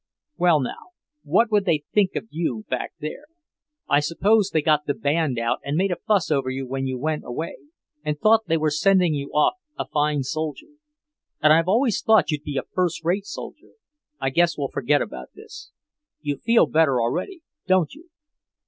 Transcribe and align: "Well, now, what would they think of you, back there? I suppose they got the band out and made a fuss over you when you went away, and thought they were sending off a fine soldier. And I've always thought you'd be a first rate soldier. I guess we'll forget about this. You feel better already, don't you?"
"Well, 0.35 0.59
now, 0.61 0.93
what 1.21 1.51
would 1.51 1.65
they 1.65 1.83
think 1.93 2.15
of 2.15 2.25
you, 2.31 2.65
back 2.67 2.93
there? 2.99 3.25
I 3.87 3.99
suppose 3.99 4.49
they 4.49 4.63
got 4.63 4.87
the 4.87 4.95
band 4.95 5.37
out 5.37 5.59
and 5.63 5.77
made 5.77 5.91
a 5.91 5.95
fuss 6.07 6.31
over 6.31 6.49
you 6.49 6.65
when 6.65 6.87
you 6.87 6.97
went 6.97 7.21
away, 7.23 7.57
and 8.03 8.17
thought 8.19 8.47
they 8.47 8.57
were 8.57 8.71
sending 8.71 9.13
off 9.31 9.57
a 9.77 9.85
fine 9.85 10.23
soldier. 10.23 10.69
And 11.39 11.53
I've 11.53 11.67
always 11.67 12.01
thought 12.01 12.31
you'd 12.31 12.41
be 12.41 12.57
a 12.57 12.63
first 12.63 13.03
rate 13.05 13.27
soldier. 13.27 13.73
I 14.19 14.31
guess 14.31 14.57
we'll 14.57 14.69
forget 14.69 15.03
about 15.03 15.33
this. 15.35 15.71
You 16.19 16.37
feel 16.37 16.65
better 16.65 16.99
already, 16.99 17.43
don't 17.67 17.93
you?" 17.93 18.09